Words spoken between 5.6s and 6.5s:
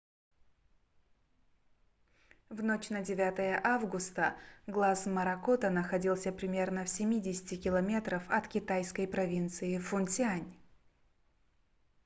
находился